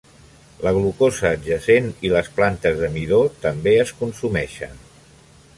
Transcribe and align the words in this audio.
La 0.67 0.71
glucosa 0.77 1.27
adjacent 1.31 1.91
i 2.09 2.11
les 2.15 2.31
plantes 2.39 2.81
de 2.81 2.91
midó 2.97 3.23
també 3.47 3.77
es 3.85 3.97
consumeixen. 4.03 4.85